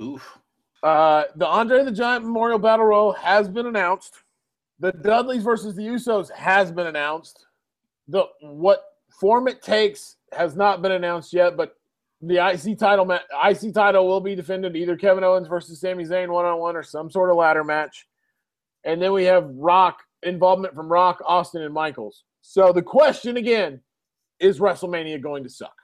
[0.00, 0.38] Oof.
[0.82, 4.14] Uh, the Andre the Giant Memorial Battle Royal has been announced.
[4.80, 7.46] The Dudleys versus the Usos has been announced.
[8.06, 8.84] The what
[9.20, 11.74] form it takes has not been announced yet, but
[12.20, 16.44] the IC title IC title will be defended either Kevin Owens versus Sami Zayn one
[16.44, 18.06] on one or some sort of ladder match.
[18.88, 22.24] And then we have Rock involvement from Rock, Austin, and Michaels.
[22.40, 23.82] So the question again
[24.40, 25.74] is WrestleMania going to suck?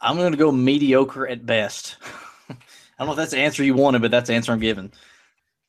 [0.00, 1.98] I'm going to go mediocre at best.
[2.50, 2.56] I
[2.98, 4.90] don't know if that's the answer you wanted, but that's the answer I'm giving.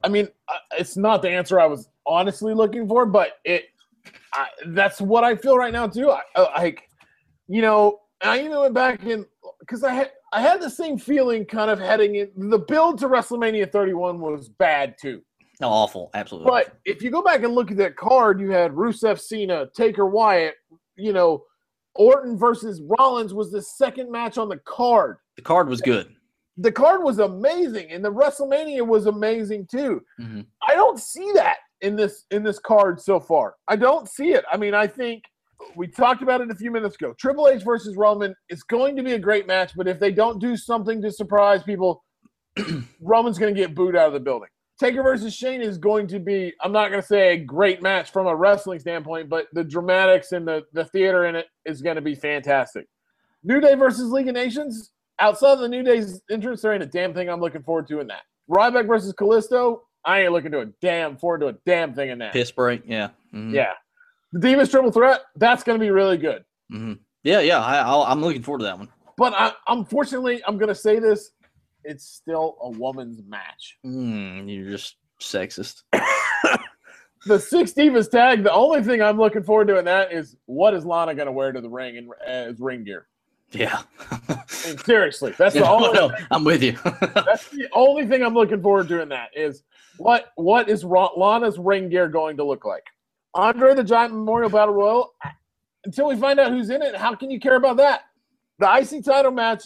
[0.03, 3.65] I mean, uh, it's not the answer I was honestly looking for, but it
[4.33, 6.09] I, that's what I feel right now too.
[6.09, 6.89] I, uh, like,
[7.47, 9.27] you know, I even went back and
[9.59, 12.49] because I had I had the same feeling kind of heading in.
[12.49, 15.21] The build to WrestleMania 31 was bad too.
[15.59, 16.49] No, awful, absolutely.
[16.49, 20.05] But if you go back and look at that card, you had Rusev, Cena, Taker,
[20.05, 20.55] Wyatt.
[20.95, 21.43] You know,
[21.95, 25.17] Orton versus Rollins was the second match on the card.
[25.35, 26.15] The card was good.
[26.61, 30.01] the card was amazing, and the WrestleMania was amazing too.
[30.19, 30.45] Mhm.
[30.67, 33.55] I don't see that in this in this card so far.
[33.69, 34.43] I don't see it.
[34.51, 35.23] I mean, I think
[35.77, 37.13] we talked about it a few minutes ago.
[37.17, 40.39] Triple H versus Roman is going to be a great match, but if they don't
[40.39, 42.03] do something to surprise people,
[43.01, 44.49] Roman's going to get booed out of the building.
[44.79, 48.11] Taker versus Shane is going to be, I'm not going to say a great match
[48.11, 51.97] from a wrestling standpoint, but the dramatics and the, the theater in it is going
[51.97, 52.87] to be fantastic.
[53.43, 56.87] New Day versus League of Nations, outside of the New Day's entrance, there ain't a
[56.87, 58.21] damn thing I'm looking forward to in that.
[58.49, 62.19] Ryback versus Kalisto, I ain't looking to a damn forward to a damn thing in
[62.19, 62.31] that.
[62.31, 62.81] Piss break.
[62.85, 63.09] Yeah.
[63.33, 63.53] Mhm.
[63.53, 63.73] Yeah.
[64.31, 66.45] The Divas Triple Threat, that's going to be really good.
[66.71, 66.99] Mhm.
[67.23, 67.41] Yeah.
[67.41, 67.59] Yeah.
[67.59, 68.87] I, I'll, I'm looking forward to that one.
[69.17, 71.31] But I, unfortunately, I'm going to say this
[71.83, 73.77] it's still a woman's match.
[73.85, 75.83] Mm, you're just sexist.
[77.25, 80.73] The Six Divas tag, the only thing I'm looking forward to in that is what
[80.73, 83.07] is Lana going to wear to the ring and as ring gear?
[83.51, 83.81] Yeah.
[84.47, 86.73] Seriously, that's the only no, I'm with you.
[86.83, 89.63] that's the only thing I'm looking forward to in that is
[89.97, 92.85] what what is Ra- Lana's ring gear going to look like?
[93.33, 95.13] Andre the Giant Memorial Battle Royal.
[95.85, 98.03] Until we find out who's in it, how can you care about that?
[98.59, 99.63] The IC title match.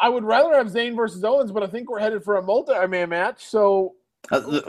[0.00, 3.08] I would rather have Zayn versus Owens, but I think we're headed for a multi-man
[3.08, 3.44] match.
[3.44, 3.94] So
[4.30, 4.60] Uh,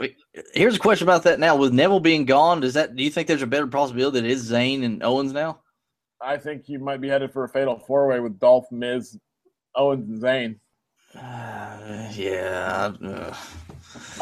[0.54, 1.56] here's a question about that now.
[1.56, 4.30] With Neville being gone, does that do you think there's a better possibility that it
[4.30, 5.60] is Zayn and Owens now?
[6.20, 9.18] I think you might be headed for a fatal four-way with Dolph, Miz,
[9.74, 10.58] Owens, and Zayn.
[11.14, 12.92] Uh, yeah.
[13.02, 13.34] uh,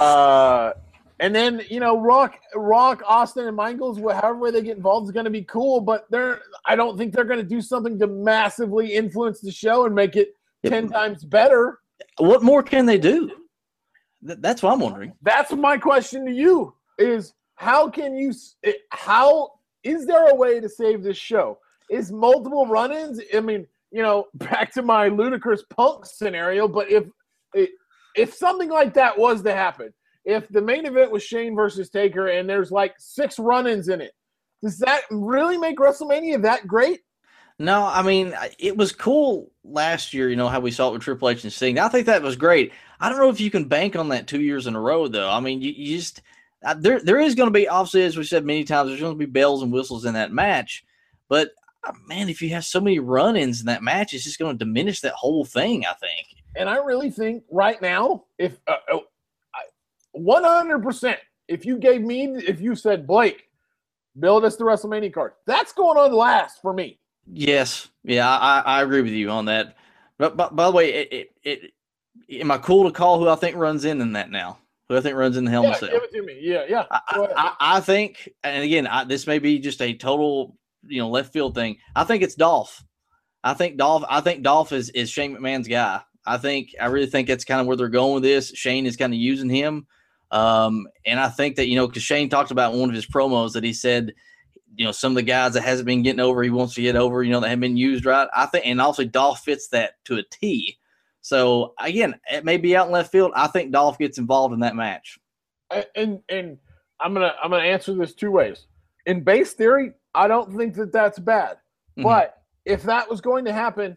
[0.01, 0.73] Uh,
[1.21, 5.13] and then you know, Rock, Rock, Austin, and Michaels, however way they get involved is
[5.13, 5.81] going to be cool.
[5.81, 9.85] But they're, I don't think they're going to do something to massively influence the show
[9.87, 10.73] and make it Yep.
[10.73, 11.81] ten times better.
[12.19, 13.31] what more can they do?
[14.27, 15.13] Th- that's what I'm wondering.
[15.23, 18.33] That's my question to you: is how can you?
[18.91, 19.51] How
[19.85, 21.59] is there a way to save this show?
[21.91, 23.21] Is multiple run-ins?
[23.35, 26.69] I mean, you know, back to my ludicrous punk scenario.
[26.69, 27.05] But if
[28.15, 29.93] if something like that was to happen,
[30.25, 34.13] if the main event was Shane versus Taker and there's like six run-ins in it,
[34.63, 37.01] does that really make WrestleMania that great?
[37.59, 40.31] No, I mean it was cool last year.
[40.31, 41.79] You know how we saw it with Triple H and Sting.
[41.79, 42.73] I think that was great.
[43.01, 45.29] I don't know if you can bank on that two years in a row, though.
[45.29, 46.23] I mean, you, you just
[46.65, 49.15] uh, there there is going to be obviously, as we said many times, there's going
[49.15, 50.85] to be bells and whistles in that match.
[51.29, 51.51] But
[51.85, 54.65] uh, man, if you have so many run-ins in that match, it's just going to
[54.65, 55.85] diminish that whole thing.
[55.85, 56.27] I think.
[56.57, 58.99] And I really think right now, if uh, uh,
[59.55, 61.17] I- 100%,
[61.49, 63.49] if you gave me, if you said, Blake,
[64.19, 66.99] build us the WrestleMania card, that's going on last for me.
[67.31, 69.77] Yes, yeah, I, I agree with you on that.
[70.19, 73.37] But, but by the way, it, it, it, am I cool to call who I
[73.37, 74.59] think runs in in that now?
[74.89, 75.91] Who I think runs in the a Yeah, Cell?
[75.91, 76.39] give it to me.
[76.41, 76.87] Yeah, yeah.
[76.91, 77.01] I,
[77.37, 81.33] I, I think, and again, I, this may be just a total, you know, left
[81.33, 81.77] field thing.
[81.95, 82.83] I think it's Dolph.
[83.45, 84.05] I think Dolph.
[84.09, 86.01] I think Dolph is is Shane McMahon's guy.
[86.27, 88.51] I think I really think that's kind of where they're going with this.
[88.55, 89.87] Shane is kind of using him,
[90.31, 93.07] um, and I think that you know because Shane talked about in one of his
[93.07, 94.15] promos that he said,
[94.75, 96.97] you know, some of the guys that hasn't been getting over, he wants to get
[96.97, 97.23] over.
[97.23, 98.29] You know, that haven't been used right.
[98.35, 100.79] I think, and also Dolph fits that to a T.
[101.21, 103.33] So again, it may be out in left field.
[103.35, 105.19] I think Dolph gets involved in that match.
[105.95, 106.59] And and
[107.01, 108.67] I'm gonna I'm gonna answer this two ways.
[109.07, 111.59] In base theory, I don't think that that's bad.
[111.99, 112.05] Mhm.
[112.05, 113.97] But if that was going to happen,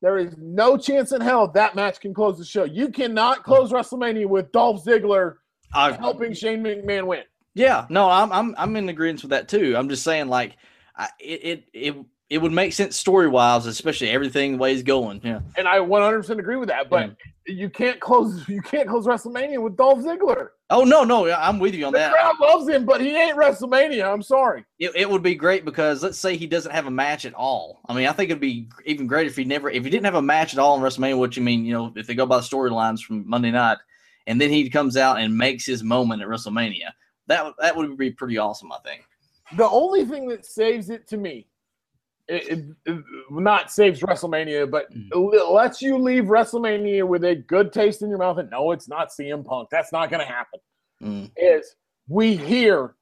[0.00, 2.64] there is no chance in hell that match can close the show.
[2.64, 5.36] You cannot close WrestleMania with Dolph Ziggler
[5.72, 7.24] I, helping Shane McMahon win.
[7.58, 9.76] Yeah, no, I'm I'm I'm in agreement with that too.
[9.76, 10.56] I'm just saying, like,
[10.96, 11.96] I, it it it
[12.30, 15.20] it would make sense story wise, especially everything the way it's going.
[15.24, 16.88] Yeah, And I 100% agree with that.
[16.90, 17.16] But
[17.46, 20.50] you can't close you can't close WrestleMania with Dolph Ziggler.
[20.70, 22.12] Oh no, no, I'm with you on The that.
[22.12, 24.12] crowd loves him, but he ain't WrestleMania.
[24.12, 24.64] I'm sorry.
[24.78, 27.80] It, it would be great because let's say he doesn't have a match at all.
[27.88, 30.14] I mean, I think it'd be even great if he never if he didn't have
[30.14, 31.18] a match at all in WrestleMania.
[31.18, 33.78] What you mean, you know, if they go by the storylines from Monday night,
[34.28, 36.90] and then he comes out and makes his moment at WrestleMania,
[37.28, 38.72] that would- that would be pretty awesome.
[38.72, 39.04] I think.
[39.56, 41.46] The only thing that saves it to me,
[42.28, 47.72] it, it- it- not saves WrestleMania, but l- lets you leave WrestleMania with a good
[47.72, 48.38] taste in your mouth.
[48.38, 49.70] And no, it's not CM Punk.
[49.70, 50.60] That's not going to happen.
[51.02, 51.76] Mm, Is
[52.08, 52.96] we hear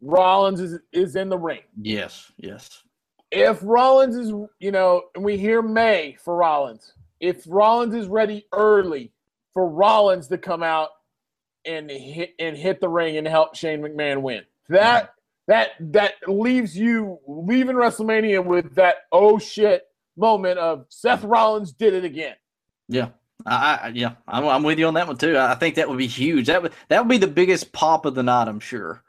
[0.00, 1.62] Rollins is, is in the ring.
[1.80, 2.82] yes, yes.
[3.30, 4.30] If Rollins is,
[4.60, 9.12] you know, and we hear May for Rollins, if Rollins is ready early
[9.54, 10.90] for Rollins to come out
[11.64, 15.14] and hit and hit the ring and help Shane McMahon win, that
[15.48, 19.84] that that leaves you leaving WrestleMania with that oh shit
[20.16, 22.34] moment of Seth Rollins did it again.
[22.88, 23.08] Yeah.
[23.44, 25.36] I, I yeah, I'm, I'm with you on that one too.
[25.36, 26.46] I think that would be huge.
[26.46, 29.02] That would that would be the biggest pop of the night, I'm sure.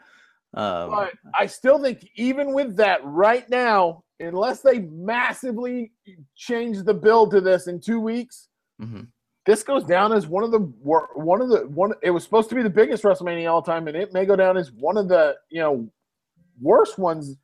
[0.56, 5.92] Um, But I still think even with that right now, unless they massively
[6.36, 8.48] change the build to this in two weeks,
[8.82, 9.08] mhm.
[9.46, 11.94] This goes down as one of the one of the one.
[12.02, 14.58] It was supposed to be the biggest WrestleMania all time, and it may go down
[14.58, 15.90] as one of the you know
[16.62, 17.38] worst ones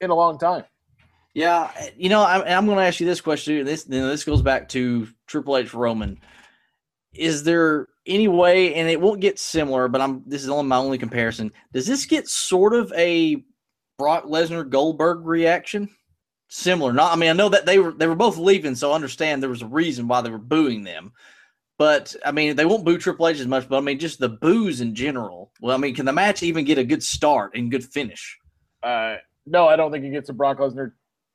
[0.00, 0.64] in a long time.
[1.34, 3.64] Yeah, you know, I'm, I'm going to ask you this question.
[3.64, 6.18] This you know, this goes back to Triple H Roman.
[7.12, 10.76] Is there any way, and it won't get similar, but I'm this is only my
[10.76, 11.52] only comparison.
[11.72, 13.44] Does this get sort of a
[13.98, 15.88] Brock Lesnar Goldberg reaction?
[16.48, 17.12] Similar, not.
[17.12, 19.50] I mean, I know that they were they were both leaving, so I understand there
[19.50, 21.12] was a reason why they were booing them.
[21.80, 23.66] But I mean, they won't boo Triple H as much.
[23.66, 25.50] But I mean, just the boos in general.
[25.62, 28.38] Well, I mean, can the match even get a good start and good finish?
[28.82, 29.14] Uh,
[29.46, 30.92] no, I don't think it gets a Brock Lesnar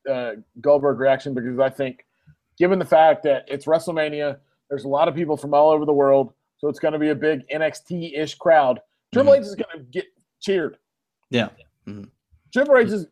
[0.07, 2.05] uh, Goldberg reaction because I think,
[2.59, 4.37] given the fact that it's WrestleMania,
[4.69, 7.09] there's a lot of people from all over the world, so it's going to be
[7.09, 8.79] a big NXT ish crowd.
[9.15, 10.05] Triple H is going to get
[10.41, 10.77] cheered.
[11.31, 11.49] Yeah.
[12.53, 13.07] Triple H is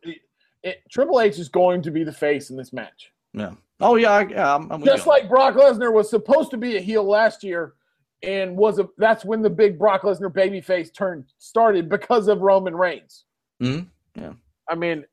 [0.62, 3.12] it, Triple H is going to be the face in this match.
[3.34, 3.54] Yeah.
[3.80, 4.12] Oh yeah.
[4.12, 7.04] I, yeah I'm, I'm Just you like Brock Lesnar was supposed to be a heel
[7.04, 7.74] last year,
[8.22, 12.76] and was a that's when the big Brock Lesnar babyface turn started because of Roman
[12.76, 13.26] Reigns.
[13.62, 13.88] Mhm.
[14.16, 14.34] Yeah.
[14.70, 15.06] I mean,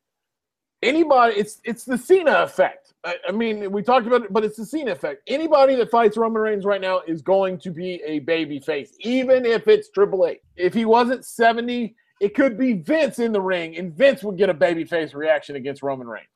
[0.82, 2.94] anybody, it's it's the Cena effect.
[3.02, 5.22] I, I mean, we talked about it, but it's the Cena effect.
[5.26, 9.46] Anybody that fights Roman Reigns right now is going to be a baby face, even
[9.46, 10.40] if it's Triple H.
[10.56, 14.50] If he wasn't 70, it could be Vince in the ring, and Vince would get
[14.50, 16.26] a baby face reaction against Roman Reigns.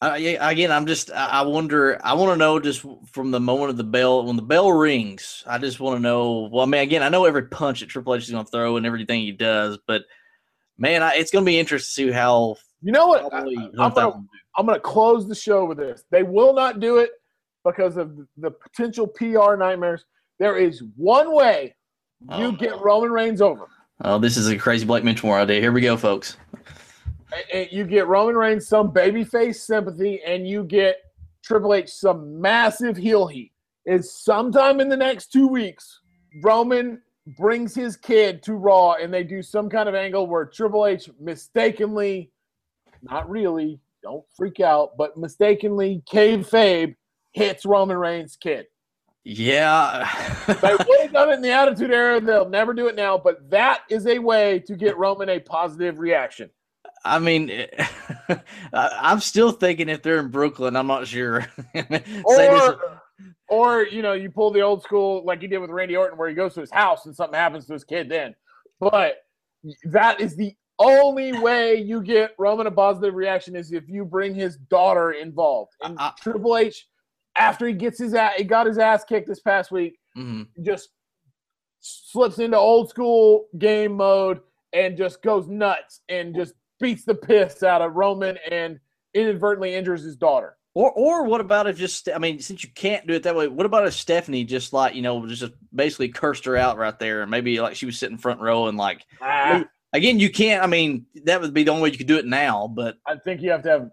[0.00, 3.70] Uh, yeah, again, I'm just, I wonder, I want to know just from the moment
[3.70, 6.48] of the bell, when the bell rings, I just want to know.
[6.52, 8.76] Well, I mean, again, I know every punch that Triple H is going to throw
[8.76, 10.02] and everything he does, but
[10.78, 12.56] man, I, it's going to be interesting to see how.
[12.80, 13.34] You know what?
[13.34, 14.28] I, I'm gonna, Thousand do.
[14.56, 16.04] I'm gonna close the show with this.
[16.12, 17.10] They will not do it
[17.64, 20.04] because of the potential PR nightmares.
[20.38, 21.74] There is one way
[22.20, 22.80] you Oh, get no.
[22.80, 23.66] Roman Reigns over.
[24.04, 25.60] Oh, this is a crazy Blake Mitchell idea.
[25.60, 26.36] Here we go, folks.
[27.52, 30.96] And you get Roman Reigns some babyface sympathy, and you get
[31.44, 33.52] Triple H some massive heel heat.
[33.86, 36.00] Is sometime in the next two weeks,
[36.42, 37.00] Roman
[37.38, 41.08] brings his kid to Raw, and they do some kind of angle where Triple H
[41.20, 42.30] mistakenly,
[43.02, 46.94] not really, don't freak out, but mistakenly, kayfabe
[47.32, 48.66] hits Roman Reigns' kid.
[49.24, 50.10] Yeah.
[50.46, 52.20] They would have done it in the Attitude Era.
[52.20, 55.98] They'll never do it now, but that is a way to get Roman a positive
[55.98, 56.48] reaction.
[57.04, 57.66] I mean,
[58.72, 61.46] I'm still thinking if they're in Brooklyn, I'm not sure.
[62.24, 62.78] Or,
[63.48, 66.28] or you know, you pull the old school like you did with Randy Orton, where
[66.28, 68.08] he goes to his house and something happens to his kid.
[68.08, 68.34] Then,
[68.80, 69.16] but
[69.84, 74.34] that is the only way you get Roman a positive reaction is if you bring
[74.34, 75.72] his daughter involved.
[75.82, 76.86] And I- Triple H,
[77.36, 80.46] after he gets his ass, he got his ass kicked this past week, Mhm.
[80.62, 80.90] just
[81.80, 84.40] slips into old school game mode
[84.72, 88.78] and just goes nuts and just beats the piss out of Roman and
[89.14, 90.56] inadvertently injures his daughter.
[90.74, 93.48] Or, or what about if just I mean, since you can't do it that way,
[93.48, 97.22] what about if Stephanie just like you know just basically cursed her out right there,
[97.22, 99.64] and maybe like she was sitting front row and like Ah.
[99.92, 100.62] again, you can't.
[100.62, 103.16] I mean, that would be the only way you could do it now, but I
[103.16, 103.90] think you have to have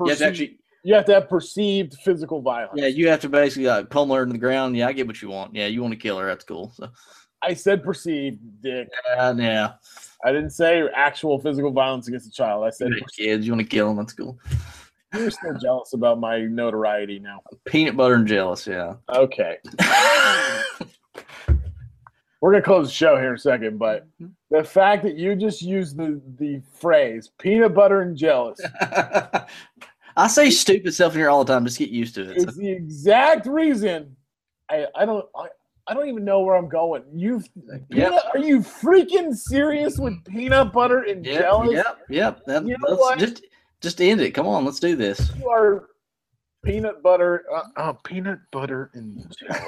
[0.00, 2.72] you have perceived, to actually, you have to have perceived physical violence.
[2.78, 4.76] yeah, you have to basically like pummel her to the ground.
[4.76, 5.54] Yeah, I get what you want.
[5.54, 6.26] Yeah, you want to kill her.
[6.26, 6.72] That's cool.
[6.74, 6.88] So
[7.42, 8.88] I said perceived, Dick.
[9.16, 9.72] yeah, yeah,
[10.24, 12.64] I didn't say actual physical violence against a child.
[12.64, 13.96] I said kids, you want to kill them.
[13.96, 14.38] That's cool.
[15.14, 17.40] you're still jealous about my notoriety now.
[17.66, 18.66] Peanut butter and jealous.
[18.66, 18.94] Yeah.
[19.10, 19.58] Okay,
[22.40, 24.06] we're gonna close the show here in a second, but
[24.50, 28.60] the fact that you just used the the phrase "peanut butter and jealous"
[30.16, 31.64] I say stupid stuff in here all the time.
[31.64, 32.36] Just get used to it.
[32.36, 32.48] it.
[32.48, 34.14] is the exact reason
[34.68, 35.26] I I don't.
[35.36, 35.48] I,
[35.88, 37.02] I don't even know where I'm going.
[37.12, 37.42] You,
[37.90, 41.72] peanut, are you freaking serious with peanut butter and Yep, jealous?
[41.72, 42.44] yep, yep.
[42.46, 43.18] That, You know what?
[43.18, 43.42] just
[43.80, 44.30] just end it.
[44.30, 45.32] Come on, let's do this.
[45.36, 45.88] You are
[46.64, 49.60] peanut butter, uh, uh, peanut butter and jelly.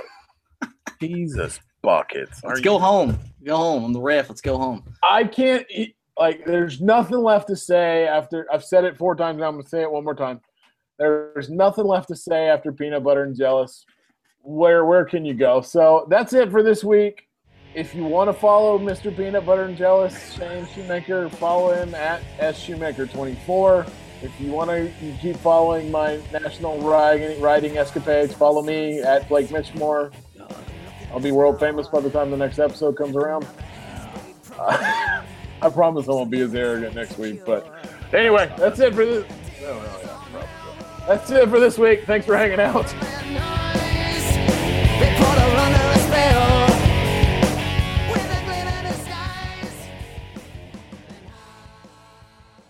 [1.00, 2.40] Jesus buckets.
[2.44, 3.18] Let's you- go home.
[3.44, 3.84] Go home.
[3.84, 4.28] I'm the ref.
[4.28, 4.84] Let's go home.
[5.02, 5.96] I can't eat.
[6.16, 9.42] Like, there's nothing left to say after I've said it four times.
[9.42, 10.40] I'm gonna say it one more time.
[10.96, 13.84] There's nothing left to say after peanut butter and jealous.
[14.44, 15.62] Where where can you go?
[15.62, 17.28] So that's it for this week.
[17.74, 19.14] If you want to follow Mr.
[19.14, 23.90] Peanut Butter and Jealous, Shane Shoemaker, follow him at S Shoemaker24.
[24.22, 29.50] If you want to keep following my national riding, riding escapades, follow me at Blake
[29.50, 30.12] Mitchmore.
[31.10, 33.46] I'll be world famous by the time the next episode comes around.
[34.58, 35.22] Uh,
[35.62, 37.44] I promise I won't be as arrogant next week.
[37.44, 37.66] But
[38.12, 39.24] anyway, that's it for this.
[39.62, 40.46] Oh, yeah.
[41.06, 42.04] That's it for this week.
[42.04, 42.94] Thanks for hanging out.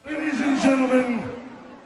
[0.06, 1.30] Ladies and gentlemen,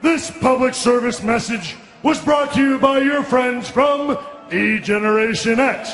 [0.03, 4.19] this public service message was brought to you by your friends from
[4.53, 5.91] E Generation X.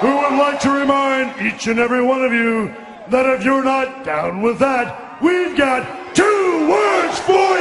[0.00, 2.74] Who would like to remind each and every one of you
[3.08, 7.58] that if you're not down with that, we've got two words for